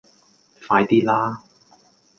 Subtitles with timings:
[0.67, 1.43] 快啲啦